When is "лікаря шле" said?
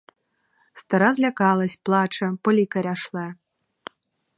2.57-3.27